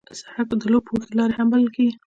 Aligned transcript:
سړک 0.19 0.47
د 0.59 0.63
پوهې 0.85 1.11
لار 1.17 1.31
هم 1.37 1.47
بلل 1.51 1.67
کېږي. 1.75 1.95